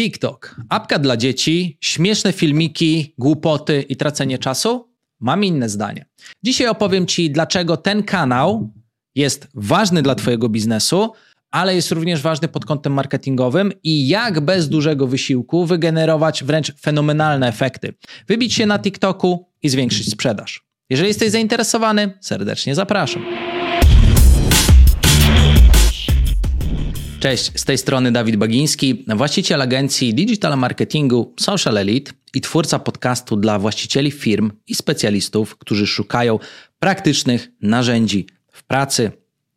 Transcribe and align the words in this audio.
TikTok. 0.00 0.56
Apka 0.68 0.98
dla 0.98 1.16
dzieci, 1.16 1.78
śmieszne 1.80 2.32
filmiki, 2.32 3.14
głupoty 3.18 3.82
i 3.82 3.96
tracenie 3.96 4.38
czasu? 4.38 4.88
Mam 5.20 5.44
inne 5.44 5.68
zdanie. 5.68 6.06
Dzisiaj 6.42 6.68
opowiem 6.68 7.06
Ci, 7.06 7.30
dlaczego 7.30 7.76
ten 7.76 8.02
kanał 8.02 8.72
jest 9.14 9.48
ważny 9.54 10.02
dla 10.02 10.14
Twojego 10.14 10.48
biznesu, 10.48 11.12
ale 11.50 11.74
jest 11.74 11.92
również 11.92 12.22
ważny 12.22 12.48
pod 12.48 12.64
kątem 12.64 12.92
marketingowym 12.92 13.72
i 13.82 14.08
jak 14.08 14.40
bez 14.40 14.68
dużego 14.68 15.06
wysiłku 15.06 15.66
wygenerować 15.66 16.44
wręcz 16.44 16.74
fenomenalne 16.80 17.48
efekty. 17.48 17.94
Wybić 18.28 18.54
się 18.54 18.66
na 18.66 18.78
TikToku 18.78 19.48
i 19.62 19.68
zwiększyć 19.68 20.10
sprzedaż. 20.10 20.64
Jeżeli 20.90 21.08
jesteś 21.08 21.30
zainteresowany, 21.30 22.18
serdecznie 22.20 22.74
zapraszam. 22.74 23.49
Cześć, 27.20 27.52
z 27.54 27.64
tej 27.64 27.78
strony 27.78 28.12
Dawid 28.12 28.36
Bagiński, 28.36 29.04
właściciel 29.08 29.62
agencji 29.62 30.14
digital 30.14 30.58
marketingu 30.58 31.34
Social 31.40 31.78
Elite 31.78 32.12
i 32.34 32.40
twórca 32.40 32.78
podcastu 32.78 33.36
dla 33.36 33.58
właścicieli 33.58 34.10
firm 34.10 34.52
i 34.66 34.74
specjalistów, 34.74 35.58
którzy 35.58 35.86
szukają 35.86 36.38
praktycznych 36.78 37.48
narzędzi 37.62 38.26
w 38.52 38.64
pracy, 38.64 39.12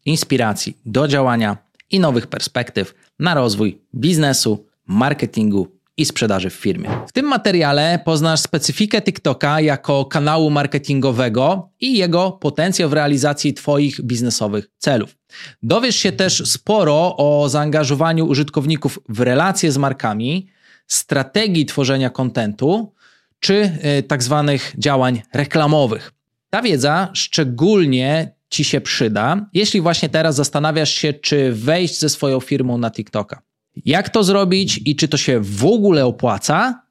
inspiracji 0.05 0.77
do 0.85 1.07
działania 1.07 1.57
i 1.91 1.99
nowych 1.99 2.27
perspektyw 2.27 2.93
na 3.19 3.33
rozwój 3.33 3.81
biznesu, 3.95 4.65
marketingu 4.87 5.67
i 5.97 6.05
sprzedaży 6.05 6.49
w 6.49 6.53
firmie. 6.53 6.89
W 7.07 7.11
tym 7.11 7.25
materiale 7.25 7.99
poznasz 8.05 8.39
specyfikę 8.39 9.01
TikToka 9.01 9.61
jako 9.61 10.05
kanału 10.05 10.49
marketingowego 10.49 11.69
i 11.79 11.97
jego 11.97 12.31
potencjał 12.31 12.89
w 12.89 12.93
realizacji 12.93 13.53
Twoich 13.53 14.01
biznesowych 14.01 14.69
celów. 14.77 15.15
Dowiesz 15.63 15.95
się 15.95 16.11
też 16.11 16.43
sporo 16.45 17.17
o 17.17 17.49
zaangażowaniu 17.49 18.25
użytkowników 18.25 18.99
w 19.09 19.19
relacje 19.19 19.71
z 19.71 19.77
markami, 19.77 20.47
strategii 20.87 21.65
tworzenia 21.65 22.09
kontentu 22.09 22.93
czy 23.39 23.77
y, 23.99 24.03
tak 24.03 24.23
zwanych 24.23 24.73
działań 24.77 25.21
reklamowych. 25.33 26.11
Ta 26.49 26.61
wiedza 26.61 27.09
szczególnie 27.13 28.33
Ci 28.53 28.63
się 28.63 28.81
przyda, 28.81 29.45
jeśli 29.53 29.81
właśnie 29.81 30.09
teraz 30.09 30.35
zastanawiasz 30.35 30.91
się, 30.91 31.13
czy 31.13 31.51
wejść 31.51 31.99
ze 31.99 32.09
swoją 32.09 32.39
firmą 32.39 32.77
na 32.77 32.91
TikToka. 32.91 33.41
Jak 33.85 34.09
to 34.09 34.23
zrobić 34.23 34.81
i 34.85 34.95
czy 34.95 35.07
to 35.07 35.17
się 35.17 35.39
w 35.39 35.65
ogóle 35.65 36.05
opłaca? 36.05 36.83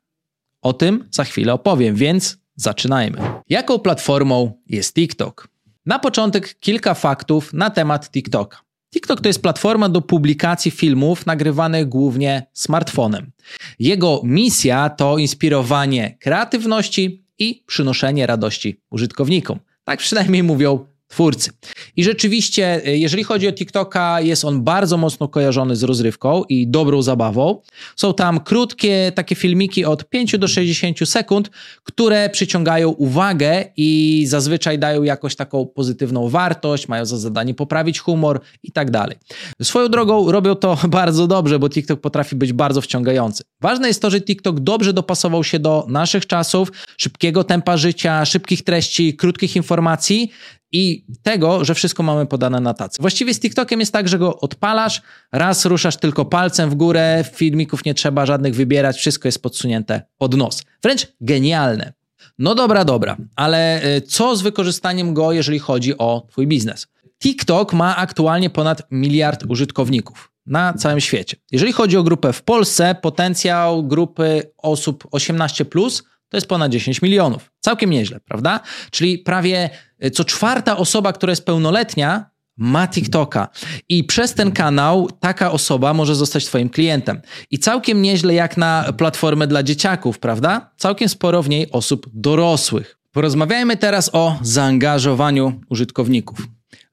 O 0.63 0.73
tym 0.73 1.09
za 1.11 1.25
chwilę 1.25 1.53
opowiem, 1.53 1.95
więc 1.95 2.39
zaczynajmy. 2.57 3.19
Jaką 3.49 3.79
platformą 3.79 4.53
jest 4.67 4.95
TikTok? 4.95 5.49
Na 5.87 5.99
początek 5.99 6.59
kilka 6.61 6.95
faktów 6.95 7.53
na 7.53 7.71
temat 7.71 8.11
TikToka. 8.11 8.59
TikTok 8.95 9.21
to 9.21 9.29
jest 9.29 9.43
platforma 9.43 9.89
do 9.89 10.03
publikacji 10.03 10.71
filmów 10.71 11.27
nagrywanych 11.27 11.89
głównie 11.89 12.47
smartfonem. 12.53 13.31
Jego 13.79 14.21
misja 14.25 14.91
to 14.91 15.19
inspirowanie 15.19 16.17
kreatywności 16.21 17.25
i 17.39 17.65
przynoszenie 17.67 18.27
radości 18.27 18.81
użytkownikom. 18.91 19.59
Tak 19.85 19.99
przynajmniej 19.99 20.43
mówią 20.43 20.87
twórcy. 21.13 21.51
I 21.97 22.05
rzeczywiście, 22.05 22.87
e, 22.87 22.97
jeżeli 22.97 23.25
chodzi 23.25 23.49
o 23.49 23.53
TikToka, 23.53 24.21
jest 24.21 24.45
on 24.45 24.65
bardzo 24.65 24.97
mocno 24.97 25.29
kojarzony 25.29 25.77
z 25.77 25.83
rozrywką 25.83 26.45
i 26.49 26.69
dobrą 26.69 27.03
zabawą. 27.03 27.61
Są 27.97 28.15
tam 28.15 28.41
krótkie 28.41 29.13
takie 29.15 29.35
filmiki 29.35 29.85
od 29.85 30.09
5 30.09 30.39
do 30.39 30.49
60 30.49 31.09
sekund, 31.09 31.51
które 31.83 32.31
przyciągają 32.31 32.89
uwagę 32.89 33.65
i 33.77 34.25
zazwyczaj 34.29 34.79
dają 34.79 35.03
jakoś 35.03 35.37
taką 35.37 35.67
pozytywną 35.67 36.29
wartość, 36.29 36.89
mają 36.89 37.05
za 37.05 37.19
zadanie 37.19 37.55
poprawić 37.55 37.99
humor 37.99 38.41
i 38.63 38.73
tak 38.73 38.91
dalej. 38.91 39.17
Swoją 39.63 39.89
drogą 39.89 40.33
robią 40.33 40.55
to 40.55 40.79
bardzo 41.01 41.27
dobrze, 41.27 41.59
bo 41.59 41.69
TikTok 41.69 42.01
potrafi 42.01 42.37
być 42.37 42.53
bardzo 42.53 42.81
wciągający. 42.81 43.43
Ważne 43.61 43.89
jest 43.89 44.03
to, 44.03 44.11
że 44.11 44.21
TikTok 44.21 44.61
dobrze 44.61 44.93
dopasował 44.93 45.45
się 45.45 45.59
do 45.59 45.87
naszych 45.89 46.27
czasów, 46.27 46.73
szybkiego 46.97 47.45
tempa 47.45 47.77
życia, 47.77 48.25
szybkich 48.25 48.65
treści, 48.65 49.17
krótkich 49.17 49.57
informacji 49.57 50.31
i 50.73 51.05
tego, 51.23 51.65
że 51.65 51.75
wszystko 51.75 52.03
mamy 52.03 52.27
podane 52.27 52.61
na 52.61 52.75
tacy. 52.75 53.03
Właściwie 53.03 53.35
z 53.35 53.41
TikTokiem 53.41 53.81
jest 53.81 53.93
tak, 53.93 54.09
że 54.09 54.19
go 54.19 54.41
odpalasz, 54.41 55.03
raz 55.33 55.65
ruszasz 55.65 55.97
tylko 55.97 56.25
palcem 56.25 56.71
w 56.71 56.75
górę, 56.75 57.25
filmików 57.35 57.85
nie 57.85 57.95
trzeba 57.95 58.27
żadnych 58.27 58.55
wybierać, 58.55 58.97
wszystko 58.97 59.29
jest 59.29 59.43
podsunięte 59.43 60.03
pod 60.19 60.37
nos. 60.37 60.63
Wręcz 60.83 61.07
genialne. 61.21 61.93
No 62.39 62.55
dobra, 62.55 62.85
dobra, 62.85 63.17
ale 63.37 63.85
y, 63.97 64.01
co 64.01 64.37
z 64.37 64.43
wykorzystaniem 64.43 65.15
go, 65.15 65.33
jeżeli 65.33 65.59
chodzi 65.59 65.99
o 65.99 66.27
Twój 66.31 66.47
biznes? 66.47 66.87
TikTok 67.23 67.73
ma 67.73 67.97
aktualnie 67.97 68.51
ponad 68.51 68.83
miliard 68.91 69.45
użytkowników 69.49 70.33
na 70.47 70.73
całym 70.75 71.01
świecie. 71.01 71.37
Jeżeli 71.53 71.73
chodzi 71.73 71.97
o 71.97 72.03
grupę 72.03 72.33
w 72.33 72.43
Polsce, 72.43 72.95
potencjał 73.03 73.83
grupy 73.83 74.53
osób 74.59 75.09
18 75.11 75.65
plus 75.65 76.03
to 76.33 76.37
jest 76.37 76.47
ponad 76.47 76.73
10 76.73 77.03
milionów. 77.03 77.53
Całkiem 77.61 77.91
nieźle, 77.91 78.21
prawda? 78.21 78.61
Czyli 78.91 79.19
prawie 79.19 79.59
e, 79.65 79.71
co 80.11 80.25
czwarta 80.25 80.77
osoba, 80.77 81.13
która 81.13 81.31
jest 81.31 81.47
pełnoletnia, 81.47 82.33
ma 82.57 82.89
TikToka. 82.89 83.49
I 83.89 84.05
przez 84.05 84.35
ten 84.35 84.53
kanał 84.53 85.09
taka 85.21 85.53
osoba 85.53 85.95
może 85.95 86.15
zostać 86.15 86.47
Twoim 86.47 86.69
klientem. 86.69 87.21
I 87.51 87.59
całkiem 87.59 88.03
nieźle 88.03 88.35
jak 88.35 88.57
na 88.57 88.93
platformę 88.97 89.47
dla 89.47 89.63
dzieciaków, 89.63 90.19
prawda? 90.19 90.71
Całkiem 90.77 91.09
sporo 91.09 91.43
w 91.43 91.49
niej 91.49 91.71
osób 91.71 92.07
dorosłych. 92.13 92.99
Porozmawiajmy 93.13 93.77
teraz 93.77 94.11
o 94.13 94.39
zaangażowaniu 94.43 95.61
użytkowników. 95.69 96.39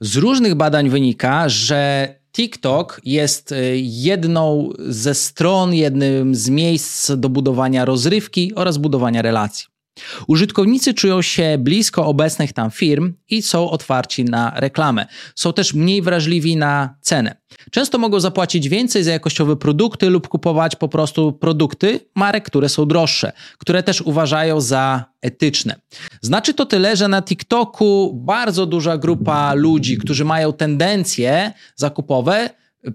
Z 0.02 0.16
różnych 0.16 0.56
badań 0.56 0.90
wynika, 0.90 1.50
że 1.50 2.16
TikTok 2.31 3.02
jest 3.06 3.52
y, 3.52 3.78
jedną 3.81 4.69
ze 4.80 5.14
stron, 5.16 5.74
jednym 5.74 6.36
z 6.36 6.50
miejsc 6.50 7.12
do 7.12 7.30
budowania 7.30 7.86
rozrywki 7.86 8.56
oraz 8.56 8.78
budowania 8.78 9.22
relacji. 9.22 9.66
Użytkownicy 10.28 10.94
czują 10.94 11.22
się 11.22 11.58
blisko 11.60 12.06
obecnych 12.06 12.54
tam 12.54 12.72
firm 12.72 13.14
i 13.30 13.42
są 13.42 13.70
otwarci 13.70 14.26
na 14.26 14.54
reklamę. 14.56 15.06
Są 15.36 15.54
też 15.54 15.74
mniej 15.74 16.02
wrażliwi 16.02 16.56
na 16.56 16.96
cenę. 17.02 17.36
Często 17.72 17.98
mogą 17.98 18.20
zapłacić 18.20 18.70
więcej 18.70 19.04
za 19.04 19.12
jakościowe 19.12 19.56
produkty 19.56 20.10
lub 20.10 20.28
kupować 20.28 20.76
po 20.76 20.88
prostu 20.88 21.34
produkty 21.34 22.00
marek, 22.16 22.46
które 22.46 22.70
są 22.70 22.86
droższe, 22.86 23.32
które 23.58 23.84
też 23.84 24.02
uważają 24.02 24.62
za 24.62 25.06
etyczne. 25.22 25.76
Znaczy 26.22 26.54
to 26.54 26.66
tyle, 26.66 26.96
że 26.96 27.08
na 27.08 27.22
TikToku 27.22 28.14
bardzo 28.26 28.66
duża 28.66 28.98
grupa 28.98 29.54
ludzi, 29.54 29.98
którzy 29.98 30.26
mają 30.26 30.54
tendencje 30.54 31.54
zakupowe, 31.76 32.50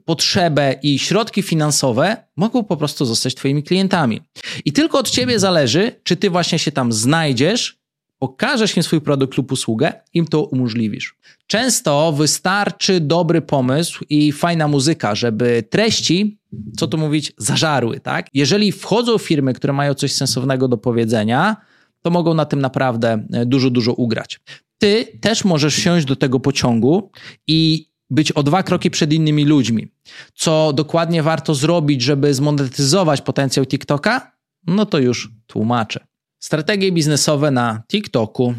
potrzebę 0.04 0.74
i 0.82 0.98
środki 0.98 1.42
finansowe 1.42 2.16
mogą 2.36 2.64
po 2.64 2.76
prostu 2.76 3.04
zostać 3.04 3.34
Twoimi 3.34 3.62
klientami. 3.62 4.20
I 4.64 4.72
tylko 4.72 4.98
od 4.98 5.10
Ciebie 5.10 5.38
zależy, 5.38 5.92
czy 6.02 6.16
Ty 6.16 6.30
właśnie 6.30 6.58
się 6.58 6.72
tam 6.72 6.92
znajdziesz, 6.92 7.78
pokażesz 8.18 8.76
im 8.76 8.82
swój 8.82 9.00
produkt 9.00 9.36
lub 9.36 9.52
usługę, 9.52 9.92
im 10.14 10.26
to 10.26 10.42
umożliwisz. 10.42 11.16
Często 11.46 12.12
wystarczy 12.12 13.00
dobry 13.00 13.42
pomysł 13.42 14.04
i 14.08 14.32
fajna 14.32 14.68
muzyka, 14.68 15.14
żeby 15.14 15.64
treści, 15.70 16.38
co 16.76 16.86
tu 16.86 16.98
mówić, 16.98 17.32
zażarły, 17.38 18.00
tak? 18.00 18.26
Jeżeli 18.34 18.72
wchodzą 18.72 19.18
firmy, 19.18 19.54
które 19.54 19.72
mają 19.72 19.94
coś 19.94 20.12
sensownego 20.12 20.68
do 20.68 20.76
powiedzenia, 20.76 21.56
to 22.02 22.10
mogą 22.10 22.34
na 22.34 22.44
tym 22.44 22.60
naprawdę 22.60 23.26
e, 23.32 23.46
dużo, 23.46 23.70
dużo 23.70 23.92
ugrać. 23.92 24.40
Ty 24.78 25.06
też 25.20 25.44
możesz 25.44 25.74
siąść 25.74 26.06
do 26.06 26.16
tego 26.16 26.40
pociągu 26.40 27.10
i 27.46 27.88
być 28.14 28.32
o 28.32 28.42
dwa 28.42 28.62
kroki 28.62 28.90
przed 28.90 29.12
innymi 29.12 29.44
ludźmi. 29.44 29.88
Co 30.34 30.72
dokładnie 30.72 31.22
warto 31.22 31.54
zrobić, 31.54 32.02
żeby 32.02 32.34
zmonetyzować 32.34 33.22
potencjał 33.22 33.66
TikToka? 33.66 34.32
No 34.66 34.86
to 34.86 34.98
już 34.98 35.30
tłumaczę. 35.46 36.06
Strategie 36.38 36.92
biznesowe 36.92 37.50
na 37.50 37.82
TikToku 37.90 38.54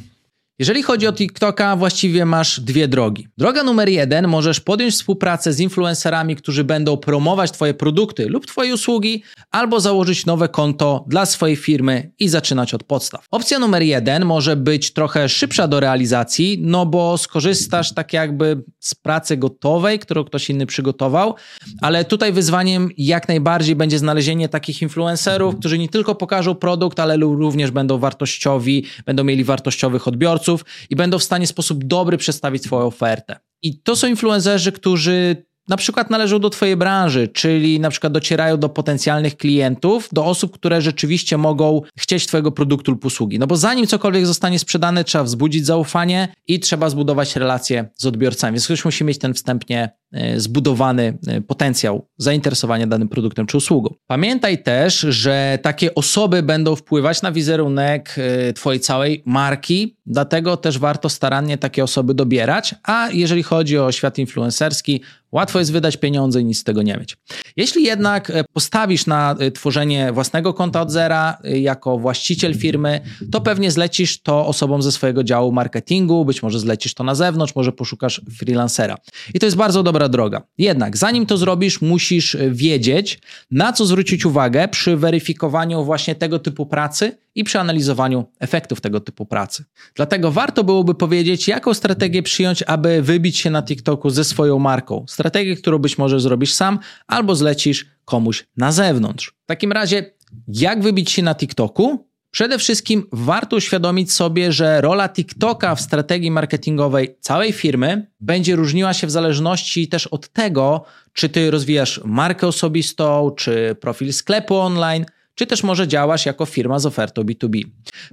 jeżeli 0.59 0.83
chodzi 0.83 1.07
o 1.07 1.13
TikToka, 1.13 1.75
właściwie 1.75 2.25
masz 2.25 2.59
dwie 2.59 2.88
drogi. 2.88 3.27
Droga 3.38 3.63
numer 3.63 3.89
jeden, 3.89 4.27
możesz 4.27 4.59
podjąć 4.59 4.93
współpracę 4.93 5.53
z 5.53 5.59
influencerami, 5.59 6.35
którzy 6.35 6.63
będą 6.63 6.97
promować 6.97 7.51
Twoje 7.51 7.73
produkty 7.73 8.25
lub 8.29 8.45
Twoje 8.45 8.73
usługi, 8.73 9.23
albo 9.51 9.79
założyć 9.79 10.25
nowe 10.25 10.49
konto 10.49 11.06
dla 11.07 11.25
swojej 11.25 11.56
firmy 11.56 12.12
i 12.19 12.30
zaczynać 12.30 12.74
od 12.74 12.83
podstaw. 12.83 13.27
Opcja 13.31 13.59
numer 13.59 13.83
jeden 13.83 14.25
może 14.25 14.56
być 14.56 14.94
trochę 14.94 15.30
szybsza 15.30 15.68
do 15.68 15.80
realizacji, 15.80 16.57
no 16.62 16.85
bo 16.85 17.18
skorzystasz 17.18 17.94
tak 17.94 18.13
jakby 18.13 18.63
z 18.80 18.95
pracy 18.95 19.38
gotowej, 19.38 20.00
którą 20.00 20.24
ktoś 20.24 20.50
inny 20.50 20.65
przygotował, 20.65 21.35
ale 21.81 22.06
tutaj 22.06 22.33
wyzwaniem 22.33 22.89
jak 22.97 23.27
najbardziej 23.27 23.75
będzie 23.75 24.00
znalezienie 24.00 24.50
takich 24.50 24.81
influencerów, 24.81 25.56
którzy 25.59 25.77
nie 25.77 25.89
tylko 25.89 26.15
pokażą 26.15 26.56
produkt, 26.56 27.00
ale 27.00 27.18
również 27.18 27.71
będą 27.71 27.97
wartościowi, 27.97 28.85
będą 29.06 29.24
mieli 29.24 29.44
wartościowych 29.44 30.07
odbiorców 30.07 30.44
i 30.89 30.95
będą 30.95 31.19
w 31.19 31.24
stanie 31.24 31.45
w 31.45 31.50
sposób 31.50 31.83
dobry 31.83 32.18
przedstawić 32.18 32.63
swoją 32.63 32.86
ofertę. 32.86 33.39
I 33.62 33.80
to 33.80 33.95
są 33.95 34.07
influencerzy, 34.07 34.71
którzy 34.71 35.45
na 35.68 35.77
przykład 35.77 36.09
należą 36.09 36.39
do 36.39 36.50
Twojej 36.50 36.75
branży, 36.75 37.27
czyli 37.27 37.80
na 37.80 37.89
przykład 37.89 38.13
docierają 38.13 38.57
do 38.57 38.69
potencjalnych 38.69 39.38
klientów, 39.38 40.09
do 40.12 40.25
osób, 40.25 40.53
które 40.53 40.81
rzeczywiście 40.81 41.38
mogą 41.38 41.81
chcieć 41.97 42.27
Twojego 42.27 42.51
produktu 42.51 42.92
lub 42.92 43.06
usługi. 43.06 43.39
No 43.39 43.47
bo 43.47 43.57
zanim 43.57 43.88
cokolwiek 43.88 44.25
zostanie 44.25 44.59
sprzedane, 44.59 45.03
trzeba 45.03 45.24
wzbudzić 45.24 45.65
zaufanie 45.65 46.27
i 46.47 46.59
trzeba 46.59 46.89
zbudować 46.89 47.36
relacje 47.36 47.89
z 47.97 48.06
odbiorcami. 48.06 48.56
Więc 48.56 48.65
ktoś 48.65 48.86
musi 48.86 49.03
mieć 49.03 49.18
ten 49.18 49.33
wstępnie 49.33 49.89
zbudowany 50.38 51.17
e, 51.27 51.41
potencjał 51.41 52.07
zainteresowania 52.17 52.88
danym 52.88 53.07
produktem 53.07 53.45
czy 53.45 53.57
usługą. 53.57 53.94
Pamiętaj 54.07 54.63
też, 54.63 55.00
że 55.00 55.59
takie 55.62 55.95
osoby 55.95 56.44
będą 56.44 56.75
wpływać 56.75 57.21
na 57.21 57.31
wizerunek 57.31 58.15
Twojej 58.56 58.79
całej 58.79 59.23
marki, 59.25 59.97
dlatego 60.06 60.57
też 60.57 60.79
warto 60.79 61.09
starannie 61.09 61.57
takie 61.57 61.83
osoby 61.83 62.13
dobierać, 62.13 62.75
a 62.83 63.09
jeżeli 63.13 63.44
chodzi 63.44 63.77
o 63.77 63.91
świat 63.91 64.17
influencerski, 64.17 65.01
Łatwo 65.35 65.59
jest 65.59 65.71
wydać 65.71 65.97
pieniądze 65.97 66.41
i 66.41 66.45
nic 66.45 66.59
z 66.59 66.63
tego 66.63 66.81
nie 66.81 66.97
mieć. 66.97 67.18
Jeśli 67.57 67.83
jednak 67.83 68.29
e, 68.29 68.44
postawisz 68.53 69.06
na 69.06 69.35
e, 69.39 69.51
tworzenie 69.51 70.11
własnego 70.13 70.53
konta 70.53 70.81
od 70.81 70.91
zera 70.91 71.38
e, 71.44 71.59
jako 71.59 71.97
właściciel 71.97 72.56
firmy, 72.56 73.01
to 73.31 73.41
pewnie 73.41 73.71
zlecisz 73.71 74.21
to 74.21 74.47
osobom 74.47 74.81
ze 74.81 74.91
swojego 74.91 75.23
działu 75.23 75.51
marketingu, 75.51 76.25
być 76.25 76.44
może 76.44 76.59
zlecisz 76.59 76.94
to 76.94 77.03
na 77.03 77.15
zewnątrz, 77.15 77.56
może 77.56 77.71
poszukasz 77.71 78.21
freelancera. 78.38 78.95
I 79.33 79.39
to 79.39 79.45
jest 79.45 79.57
bardzo 79.57 79.83
dobra 79.83 80.05
droga. 80.10 80.42
Jednak 80.57 80.98
zanim 80.98 81.25
to 81.25 81.38
zrobisz, 81.38 81.81
musisz 81.81 82.38
wiedzieć, 82.50 83.19
na 83.52 83.74
co 83.74 83.86
zwrócić 83.86 84.25
uwagę 84.25 84.68
przy 84.68 84.98
weryfikowaniu 84.98 85.84
właśnie 85.84 86.16
tego 86.16 86.40
typu 86.40 86.66
pracy 86.66 87.18
i 87.36 87.44
przy 87.44 87.60
analizowaniu 87.60 88.25
efektów 88.40 88.81
tego 88.81 89.00
typu 89.00 89.25
pracy. 89.25 89.63
Dlatego 89.96 90.31
warto 90.31 90.63
byłoby 90.63 90.96
powiedzieć, 90.96 91.48
jaką 91.48 91.74
strategię 91.74 92.24
przyjąć, 92.24 92.63
aby 92.63 93.02
wybić 93.02 93.38
się 93.38 93.50
na 93.50 93.63
TikToku 93.63 94.10
ze 94.10 94.24
swoją 94.24 94.60
marką. 94.60 95.06
Strategię, 95.07 95.56
którą 95.56 95.78
być 95.78 95.98
może 95.98 96.19
zrobisz 96.19 96.54
sam 96.54 96.80
albo 97.07 97.36
zlecisz 97.36 97.86
komuś 98.06 98.46
na 98.57 98.72
zewnątrz. 98.72 99.34
W 99.44 99.46
takim 99.46 99.72
razie, 99.72 100.12
jak 100.48 100.81
wybić 100.81 101.12
się 101.12 101.24
na 101.24 101.36
TikToku? 101.36 102.07
Przede 102.35 102.59
wszystkim 102.59 103.07
warto 103.11 103.55
uświadomić 103.55 104.11
sobie, 104.11 104.51
że 104.51 104.81
rola 104.81 105.09
TikToka 105.09 105.75
w 105.75 105.81
strategii 105.81 106.31
marketingowej 106.31 107.17
całej 107.19 107.51
firmy 107.53 108.07
będzie 108.19 108.55
różniła 108.55 108.93
się 108.93 109.07
w 109.07 109.11
zależności 109.11 109.87
też 109.87 110.07
od 110.07 110.29
tego, 110.29 110.85
czy 111.13 111.29
ty 111.29 111.51
rozwijasz 111.51 112.01
markę 112.05 112.47
osobistą, 112.47 113.31
czy 113.37 113.75
profil 113.81 114.13
sklepu 114.13 114.55
online, 114.55 115.05
czy 115.35 115.47
też 115.47 115.63
może 115.63 115.87
działasz 115.87 116.25
jako 116.25 116.45
firma 116.45 116.79
z 116.79 116.85
ofertą 116.85 117.21
B2B. 117.21 117.61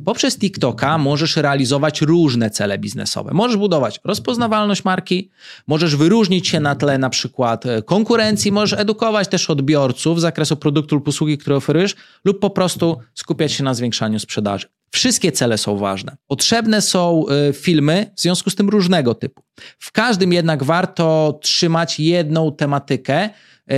Poprzez 0.04 0.38
TikToka 0.38 0.98
możesz 0.98 1.36
realizować 1.36 2.00
różne 2.00 2.50
cele 2.50 2.78
biznesowe. 2.78 3.30
Możesz 3.34 3.56
budować 3.56 4.00
rozpoznawalność 4.04 4.84
marki, 4.84 5.30
możesz 5.66 5.96
wyróżnić 5.96 6.48
się 6.48 6.60
na 6.60 6.74
tle 6.74 6.98
na 6.98 7.10
przykład 7.10 7.66
e, 7.66 7.82
konkurencji, 7.82 8.52
możesz 8.52 8.80
edukować 8.80 9.28
też 9.28 9.50
odbiorców 9.50 10.18
z 10.18 10.22
zakresu 10.22 10.56
produktu 10.56 10.94
lub 10.94 11.08
usługi, 11.08 11.38
które 11.38 11.56
oferujesz, 11.56 11.94
lub 12.24 12.40
po 12.40 12.50
prostu 12.50 12.98
skupiać 13.14 13.52
się 13.52 13.64
na 13.64 13.74
zwiększaniu 13.74 14.18
sprzedaży. 14.18 14.66
Wszystkie 14.90 15.32
cele 15.32 15.58
są 15.58 15.76
ważne. 15.76 16.16
Potrzebne 16.26 16.82
są 16.82 17.24
e, 17.28 17.52
filmy, 17.52 18.10
w 18.16 18.20
związku 18.20 18.50
z 18.50 18.54
tym 18.54 18.68
różnego 18.68 19.14
typu. 19.14 19.42
W 19.78 19.92
każdym 19.92 20.32
jednak 20.32 20.64
warto 20.64 21.38
trzymać 21.42 22.00
jedną 22.00 22.52
tematykę, 22.52 23.30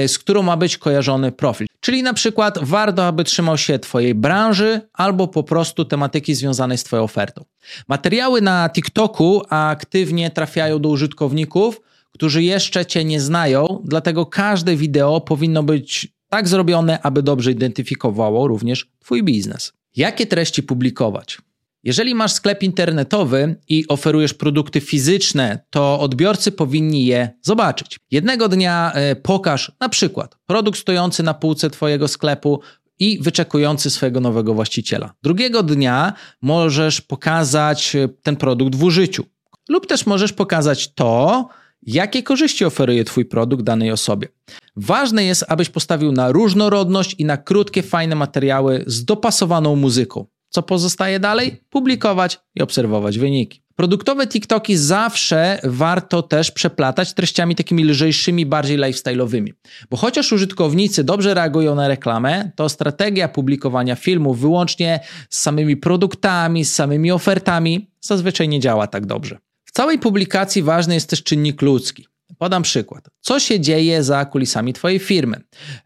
z 0.06 0.18
którą 0.18 0.42
ma 0.42 0.56
być 0.56 0.78
kojarzony 0.78 1.32
profil. 1.32 1.66
Czyli 1.80 2.02
na 2.02 2.14
przykład 2.14 2.58
warto, 2.62 3.06
aby 3.06 3.24
trzymał 3.24 3.58
się 3.58 3.78
Twojej 3.78 4.14
branży 4.14 4.80
albo 4.92 5.28
po 5.28 5.42
prostu 5.42 5.84
tematyki 5.84 6.34
związanej 6.34 6.78
z 6.78 6.84
Twoją 6.84 7.02
ofertą. 7.02 7.44
Materiały 7.88 8.40
na 8.40 8.70
TikToku 8.70 9.42
aktywnie 9.48 10.30
trafiają 10.30 10.78
do 10.78 10.88
użytkowników, 10.88 11.80
którzy 12.12 12.42
jeszcze 12.42 12.86
Cię 12.86 13.04
nie 13.04 13.20
znają, 13.20 13.82
dlatego 13.84 14.26
każde 14.26 14.76
wideo 14.76 15.20
powinno 15.20 15.62
być 15.62 16.08
tak 16.28 16.48
zrobione, 16.48 17.02
aby 17.02 17.22
dobrze 17.22 17.52
identyfikowało 17.52 18.48
również 18.48 18.86
Twój 19.00 19.22
biznes. 19.22 19.72
Jakie 19.96 20.26
treści 20.26 20.62
publikować? 20.62 21.38
Jeżeli 21.84 22.14
masz 22.14 22.32
sklep 22.32 22.62
internetowy 22.62 23.56
i 23.68 23.84
oferujesz 23.88 24.34
produkty 24.34 24.80
fizyczne, 24.80 25.58
to 25.70 26.00
odbiorcy 26.00 26.52
powinni 26.52 27.06
je 27.06 27.30
zobaczyć. 27.42 28.00
Jednego 28.10 28.48
dnia 28.48 28.92
e, 28.94 29.16
pokaż 29.16 29.72
na 29.80 29.88
przykład 29.88 30.36
produkt 30.46 30.78
stojący 30.78 31.22
na 31.22 31.34
półce 31.34 31.70
Twojego 31.70 32.08
sklepu 32.08 32.60
i 32.98 33.18
wyczekujący 33.22 33.90
swojego 33.90 34.20
nowego 34.20 34.54
właściciela. 34.54 35.14
Drugiego 35.22 35.62
dnia 35.62 36.12
możesz 36.42 37.00
pokazać 37.00 37.96
e, 37.96 38.08
ten 38.22 38.36
produkt 38.36 38.74
w 38.74 38.84
użyciu. 38.84 39.24
Lub 39.68 39.86
też 39.86 40.06
możesz 40.06 40.32
pokazać 40.32 40.94
to, 40.94 41.48
jakie 41.82 42.22
korzyści 42.22 42.64
oferuje 42.64 43.04
Twój 43.04 43.24
produkt 43.24 43.64
danej 43.64 43.90
osobie. 43.90 44.28
Ważne 44.76 45.24
jest, 45.24 45.44
abyś 45.48 45.68
postawił 45.68 46.12
na 46.12 46.32
różnorodność 46.32 47.14
i 47.18 47.24
na 47.24 47.36
krótkie, 47.36 47.82
fajne 47.82 48.14
materiały 48.14 48.84
z 48.86 49.04
dopasowaną 49.04 49.76
muzyką. 49.76 50.26
Co 50.54 50.62
pozostaje 50.62 51.20
dalej? 51.20 51.60
Publikować 51.70 52.40
i 52.54 52.62
obserwować 52.62 53.18
wyniki. 53.18 53.62
Produktowe 53.76 54.26
TikToki 54.26 54.76
zawsze 54.76 55.58
warto 55.64 56.22
też 56.22 56.50
przeplatać 56.50 57.14
treściami 57.14 57.54
takimi 57.54 57.84
lżejszymi, 57.84 58.46
bardziej 58.46 58.78
lifestyle'owymi. 58.78 59.52
Bo 59.90 59.96
chociaż 59.96 60.32
użytkownicy 60.32 61.04
dobrze 61.04 61.34
reagują 61.34 61.74
na 61.74 61.88
reklamę, 61.88 62.50
to 62.56 62.68
strategia 62.68 63.28
publikowania 63.28 63.96
filmów 63.96 64.40
wyłącznie 64.40 65.00
z 65.30 65.40
samymi 65.40 65.76
produktami, 65.76 66.64
z 66.64 66.74
samymi 66.74 67.12
ofertami 67.12 67.90
zazwyczaj 68.00 68.48
nie 68.48 68.60
działa 68.60 68.86
tak 68.86 69.06
dobrze. 69.06 69.38
W 69.64 69.72
całej 69.72 69.98
publikacji 69.98 70.62
ważny 70.62 70.94
jest 70.94 71.10
też 71.10 71.22
czynnik 71.22 71.62
ludzki. 71.62 72.06
Podam 72.38 72.62
przykład. 72.62 73.04
Co 73.20 73.40
się 73.40 73.60
dzieje 73.60 74.02
za 74.02 74.24
kulisami 74.24 74.72
Twojej 74.72 74.98
firmy? 74.98 75.40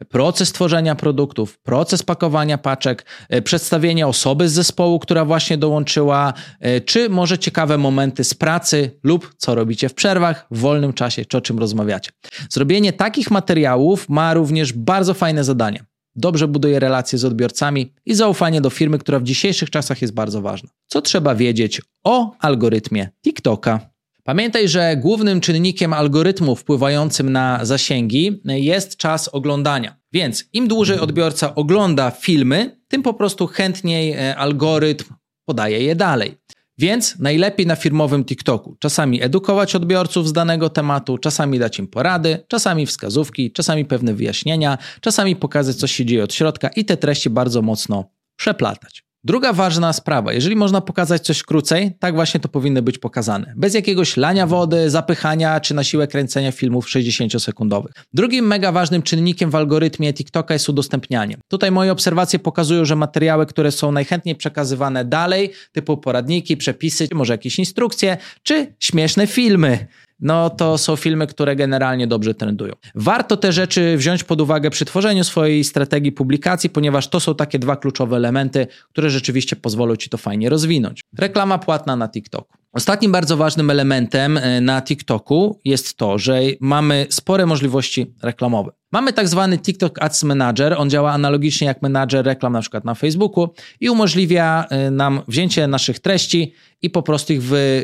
Proces 0.08 0.52
tworzenia 0.52 0.94
produktów, 0.94 1.58
proces 1.58 2.02
pakowania 2.02 2.58
paczek, 2.58 3.06
e, 3.28 3.42
przedstawienie 3.42 4.06
osoby 4.06 4.48
z 4.48 4.52
zespołu, 4.52 4.98
która 4.98 5.24
właśnie 5.24 5.58
dołączyła, 5.58 6.32
e, 6.60 6.80
czy 6.80 7.08
może 7.08 7.38
ciekawe 7.38 7.78
momenty 7.78 8.24
z 8.24 8.34
pracy 8.34 9.00
lub 9.02 9.34
co 9.36 9.54
robicie 9.54 9.88
w 9.88 9.94
przerwach, 9.94 10.46
w 10.50 10.58
wolnym 10.58 10.92
czasie, 10.92 11.24
czy 11.24 11.38
o 11.38 11.40
czym 11.40 11.58
rozmawiacie. 11.58 12.10
Zrobienie 12.50 12.92
takich 12.92 13.30
materiałów 13.30 14.08
ma 14.08 14.34
również 14.34 14.72
bardzo 14.72 15.14
fajne 15.14 15.44
zadanie. 15.44 15.84
Dobrze 16.16 16.48
buduje 16.48 16.80
relacje 16.80 17.18
z 17.18 17.24
odbiorcami 17.24 17.94
i 18.06 18.14
zaufanie 18.14 18.60
do 18.60 18.70
firmy, 18.70 18.98
która 18.98 19.18
w 19.18 19.22
dzisiejszych 19.22 19.70
czasach 19.70 20.02
jest 20.02 20.14
bardzo 20.14 20.42
ważna. 20.42 20.70
Co 20.86 21.02
trzeba 21.02 21.34
wiedzieć 21.34 21.82
o 22.04 22.32
algorytmie 22.38 23.08
TikToka? 23.24 23.97
Pamiętaj, 24.28 24.68
że 24.68 24.96
głównym 24.96 25.40
czynnikiem 25.40 25.92
algorytmu 25.92 26.56
wpływającym 26.56 27.32
na 27.32 27.64
zasięgi 27.64 28.40
jest 28.44 28.96
czas 28.96 29.28
oglądania. 29.28 29.96
Więc 30.12 30.44
im 30.52 30.68
dłużej 30.68 30.98
odbiorca 30.98 31.54
ogląda 31.54 32.10
filmy, 32.10 32.80
tym 32.88 33.02
po 33.02 33.14
prostu 33.14 33.46
chętniej 33.46 34.12
e, 34.12 34.36
algorytm 34.36 35.14
podaje 35.44 35.82
je 35.82 35.96
dalej. 35.96 36.34
Więc 36.78 37.18
najlepiej 37.18 37.66
na 37.66 37.76
firmowym 37.76 38.24
TikToku. 38.24 38.76
Czasami 38.78 39.22
edukować 39.22 39.74
odbiorców 39.74 40.28
z 40.28 40.32
danego 40.32 40.70
tematu, 40.70 41.18
czasami 41.18 41.58
dać 41.58 41.78
im 41.78 41.86
porady, 41.86 42.44
czasami 42.48 42.86
wskazówki, 42.86 43.52
czasami 43.52 43.84
pewne 43.84 44.14
wyjaśnienia, 44.14 44.78
czasami 45.00 45.36
pokazać, 45.36 45.76
co 45.76 45.86
się 45.86 46.04
dzieje 46.04 46.24
od 46.24 46.34
środka 46.34 46.68
i 46.68 46.84
te 46.84 46.96
treści 46.96 47.30
bardzo 47.30 47.62
mocno 47.62 48.04
przeplatać. 48.36 49.07
Druga 49.24 49.52
ważna 49.52 49.92
sprawa, 49.92 50.32
jeżeli 50.32 50.56
można 50.56 50.80
pokazać 50.80 51.22
coś 51.22 51.42
krócej, 51.42 51.92
tak 51.98 52.14
właśnie 52.14 52.40
to 52.40 52.48
powinno 52.48 52.82
być 52.82 52.98
pokazane. 52.98 53.52
Bez 53.56 53.74
jakiegoś 53.74 54.16
lania 54.16 54.46
wody, 54.46 54.90
zapychania 54.90 55.60
czy 55.60 55.74
na 55.74 55.84
siłę 55.84 56.06
kręcenia 56.06 56.52
filmów 56.52 56.86
60-sekundowych. 56.86 57.92
Drugim 58.12 58.46
mega 58.46 58.72
ważnym 58.72 59.02
czynnikiem 59.02 59.50
w 59.50 59.54
algorytmie 59.54 60.14
TikToka 60.14 60.54
jest 60.54 60.68
udostępnianie. 60.68 61.36
Tutaj 61.48 61.70
moje 61.70 61.92
obserwacje 61.92 62.38
pokazują, 62.38 62.84
że 62.84 62.96
materiały, 62.96 63.46
które 63.46 63.72
są 63.72 63.92
najchętniej 63.92 64.36
przekazywane 64.36 65.04
dalej, 65.04 65.52
typu 65.72 65.96
poradniki, 65.96 66.56
przepisy, 66.56 67.08
może 67.14 67.32
jakieś 67.34 67.58
instrukcje, 67.58 68.16
czy 68.42 68.74
śmieszne 68.80 69.26
filmy, 69.26 69.86
no 70.20 70.50
to 70.50 70.78
są 70.78 70.96
filmy, 70.96 71.26
które 71.26 71.56
generalnie 71.56 72.06
dobrze 72.06 72.34
trendują. 72.34 72.72
Warto 72.94 73.36
te 73.36 73.52
rzeczy 73.52 73.96
wziąć 73.96 74.24
pod 74.24 74.40
uwagę 74.40 74.70
przy 74.70 74.84
tworzeniu 74.84 75.24
swojej 75.24 75.64
strategii 75.64 76.12
publikacji, 76.12 76.70
ponieważ 76.70 77.08
to 77.08 77.20
są 77.20 77.34
takie 77.34 77.58
dwa 77.58 77.76
kluczowe 77.76 78.16
elementy, 78.16 78.66
które 78.92 79.10
rzeczywiście 79.10 79.56
pozwolą 79.56 79.96
ci 79.96 80.10
to 80.10 80.18
fajnie 80.18 80.48
rozwinąć. 80.48 81.00
Reklama 81.18 81.58
płatna 81.58 81.96
na 81.96 82.08
TikToku. 82.08 82.58
Ostatnim 82.72 83.12
bardzo 83.12 83.36
ważnym 83.36 83.70
elementem 83.70 84.36
e, 84.36 84.60
na 84.60 84.82
TikToku 84.82 85.60
jest 85.64 85.96
to, 85.96 86.18
że 86.18 86.40
mamy 86.60 87.06
spore 87.10 87.46
możliwości 87.46 88.14
reklamowe. 88.22 88.72
Mamy 88.92 89.12
tak 89.12 89.28
zwany 89.28 89.58
TikTok 89.58 90.02
Ads 90.02 90.24
Manager, 90.24 90.74
on 90.78 90.90
działa 90.90 91.12
analogicznie 91.12 91.66
jak 91.66 91.82
menadżer 91.82 92.24
reklam 92.24 92.52
na 92.52 92.60
przykład 92.60 92.84
na 92.84 92.94
Facebooku 92.94 93.48
i 93.80 93.90
umożliwia 93.90 94.64
e, 94.70 94.90
nam 94.90 95.20
wzięcie 95.28 95.66
naszych 95.66 96.00
treści 96.00 96.52
i 96.82 96.90
po 96.90 97.02
prostu 97.02 97.32
ich 97.32 97.40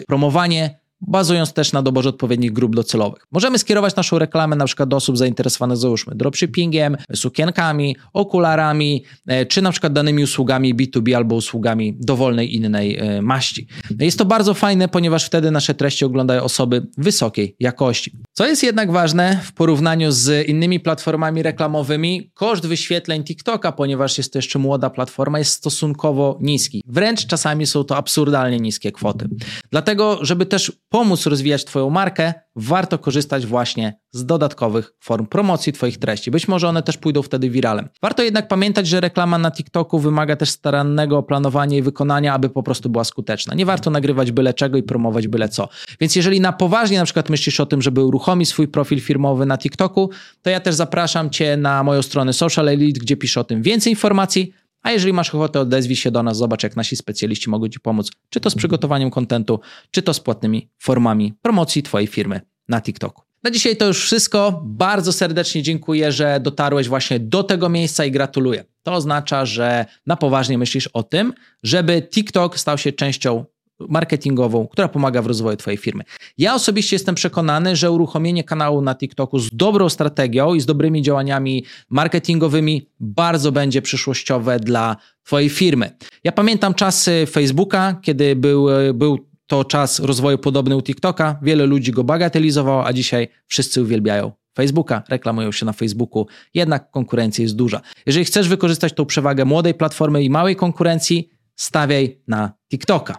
promowanie 0.07 0.84
bazując 1.09 1.53
też 1.53 1.73
na 1.73 1.83
doborze 1.83 2.09
odpowiednich 2.09 2.53
grup 2.53 2.77
docelowych. 2.77 3.27
Możemy 3.33 3.59
skierować 3.59 3.97
naszą 3.97 4.19
reklamę 4.19 4.57
na 4.57 4.65
przykład 4.65 4.89
do 4.89 4.97
osób 4.97 5.19
zainteresowanych, 5.19 5.77
załóżmy, 5.77 6.15
dropshippingiem, 6.15 6.97
sukienkami, 7.15 7.97
okularami, 8.13 9.05
e, 9.27 9.47
czy 9.47 9.63
na 9.63 9.71
przykład 9.71 9.93
danymi 9.93 10.23
usługami 10.23 10.75
B2B 10.75 11.15
albo 11.15 11.35
usługami 11.35 11.97
dowolnej 12.01 12.55
innej 12.55 12.99
e, 12.99 13.23
maści. 13.23 13.67
Jest 14.01 14.19
to 14.19 14.25
bardzo 14.25 14.55
fajne, 14.55 14.89
ponieważ 14.89 15.27
wtedy 15.27 15.51
nasze 15.51 15.75
treści 15.75 16.05
oglądają 16.05 16.43
osoby 16.43 16.87
wysokiej 16.99 17.57
jakości. 17.61 18.13
Co 18.33 18.47
jest 18.47 18.63
jednak 18.63 18.93
ważne 18.93 19.41
w 19.45 19.53
porównaniu 19.53 20.13
z 20.13 20.49
innymi 20.49 20.81
platformami 20.81 21.43
reklamowymi, 21.43 22.31
koszt 22.35 22.67
wyświetleń 22.67 23.25
TikToka, 23.25 23.73
ponieważ 23.73 24.19
jest 24.19 24.33
to 24.33 24.39
jeszcze 24.39 24.59
młoda 24.59 24.91
platforma, 24.91 25.39
jest 25.39 25.53
stosunkowo 25.53 26.39
niski. 26.41 26.83
Wręcz 26.87 27.27
czasami 27.27 27.67
są 27.67 27.85
to 27.85 27.97
absurdalnie 27.97 28.61
niskie 28.61 28.93
kwoty. 28.93 29.29
Dlatego, 29.71 30.19
żeby 30.23 30.47
też 30.47 30.73
pomóc 30.95 31.27
rozwijać 31.27 31.65
Twoją 31.65 31.91
markę, 31.91 32.35
warto 32.57 32.99
korzystać 32.99 33.47
właśnie 33.47 33.99
z 34.13 34.27
dodatkowych 34.27 34.93
form 35.01 35.27
promocji 35.27 35.73
Twoich 35.73 35.99
treści. 35.99 36.31
Być 36.31 36.49
może 36.49 36.69
one 36.69 36.83
też 36.83 36.97
pójdą 36.97 37.23
wtedy 37.23 37.51
wiralem. 37.51 37.89
Warto 38.03 38.23
jednak 38.23 38.49
pamiętać, 38.49 38.87
że 38.87 39.01
reklama 39.01 39.39
na 39.39 39.51
TikToku 39.51 39.99
wymaga 39.99 40.37
też 40.37 40.51
starannego 40.51 41.23
planowania 41.23 41.79
i 41.79 41.83
wykonania, 41.83 42.35
aby 42.35 42.51
po 42.51 42.63
prostu 42.63 42.91
była 42.91 43.05
skuteczna. 43.05 43.55
Nie 43.55 43.67
warto 43.67 43.91
nagrywać 43.91 44.33
byle 44.33 44.55
czego 44.55 44.79
i 44.79 44.83
promować 44.83 45.29
byle 45.29 45.49
co. 45.49 45.69
Więc 46.01 46.17
jeżeli 46.17 46.41
na 46.41 46.53
poważnie 46.53 46.99
na 46.99 47.05
przykład 47.05 47.31
myślisz 47.31 47.61
o 47.61 47.67
tym, 47.67 47.83
żeby 47.83 48.05
uruchomić 48.05 48.49
swój 48.49 48.69
profil 48.69 49.01
firmowy 49.01 49.47
na 49.47 49.59
TikToku, 49.59 50.11
to 50.43 50.51
ja 50.51 50.61
też 50.61 50.75
zapraszam 50.75 51.31
Cię 51.31 51.57
na 51.57 51.83
moją 51.83 52.03
stronę 52.03 52.33
Social 52.33 52.69
Elite, 52.69 53.01
gdzie 53.01 53.17
piszę 53.17 53.41
o 53.41 53.45
tym 53.45 53.63
więcej 53.63 53.93
informacji, 53.93 54.53
a 54.85 54.93
jeżeli 54.93 55.13
masz 55.13 55.35
ochotę, 55.35 55.61
odezwij 55.61 55.97
się 55.97 56.11
do 56.11 56.23
nas, 56.23 56.37
zobacz 56.37 56.63
jak 56.63 56.77
nasi 56.77 56.97
specjaliści 56.97 57.51
mogą 57.51 57.69
Ci 57.69 57.81
pomóc, 57.81 58.11
czy 58.31 58.41
to 58.41 58.51
z 58.51 58.55
przygotowaniem 58.55 59.11
kontentu, 59.11 59.61
czy 59.91 60.03
to 60.03 60.15
z 60.15 60.21
płatnymi 60.21 60.69
formami 60.79 61.35
promocji 61.43 61.83
Twojej 61.83 62.07
firmy 62.07 62.41
na 62.69 62.81
TikToku. 62.81 63.23
Na 63.43 63.51
dzisiaj 63.51 63.77
to 63.77 63.87
już 63.87 64.03
wszystko. 64.03 64.63
Bardzo 64.65 65.13
serdecznie 65.13 65.63
dziękuję, 65.63 66.13
że 66.13 66.41
dotarłeś 66.41 66.89
właśnie 66.89 67.21
do 67.21 67.43
tego 67.43 67.69
miejsca 67.69 68.05
i 68.05 68.11
gratuluję. 68.11 68.65
To 68.83 68.93
oznacza, 68.93 69.47
że 69.47 69.87
na 70.07 70.17
poważnie 70.17 70.59
myślisz 70.59 70.87
o 70.87 71.03
tym, 71.03 71.33
żeby 71.63 72.03
TikTok 72.03 72.59
stał 72.59 72.79
się 72.79 72.93
częścią 72.93 73.45
marketingową, 73.81 74.67
która 74.67 74.89
pomaga 74.89 75.23
w 75.23 75.27
rozwoju 75.27 75.57
Twojej 75.57 75.79
firmy. 75.79 76.05
Ja 76.39 76.55
osobiście 76.55 76.97
jestem 76.97 77.15
przekonany, 77.15 77.77
że 77.77 77.91
uruchomienie 77.91 78.45
kanału 78.45 78.81
na 78.83 78.95
TikToku 78.95 79.39
z 79.39 79.51
dobrą 79.51 79.89
strategią 79.89 80.55
i 80.55 80.61
z 80.61 80.67
dobrymi 80.67 81.03
działaniami 81.03 81.65
marketingowymi 81.91 82.89
bardzo 83.01 83.53
będzie 83.53 83.83
przyszłościowe 83.83 84.61
dla 84.61 84.97
Twojej 85.25 85.49
firmy. 85.49 85.97
Ja 86.25 86.33
pamiętam 86.33 86.75
czasy 86.75 87.27
Facebooka, 87.31 87.99
kiedy 88.03 88.37
był, 88.37 88.67
był 88.95 89.19
to 89.47 89.65
czas 89.65 90.01
rozwoju 90.01 90.39
podobny 90.39 90.77
u 90.77 90.83
TikToka. 90.83 91.39
Wiele 91.43 91.67
ludzi 91.67 91.93
go 91.93 92.05
bagatelizowało, 92.05 92.87
a 92.87 92.93
dzisiaj 92.93 93.29
wszyscy 93.47 93.83
uwielbiają 93.83 94.33
Facebooka, 94.57 95.03
reklamują 95.09 95.53
się 95.53 95.67
na 95.67 95.73
Facebooku, 95.73 96.27
jednak 96.55 96.91
konkurencja 96.91 97.43
jest 97.43 97.57
duża. 97.57 97.81
Jeżeli 98.07 98.25
chcesz 98.25 98.49
wykorzystać 98.49 98.93
tą 98.93 99.07
przewagę 99.07 99.45
młodej 99.45 99.75
platformy 99.75 100.23
i 100.25 100.31
małej 100.31 100.57
konkurencji, 100.57 101.31
stawiaj 101.57 102.21
na 102.29 102.53
TikToka. 102.71 103.17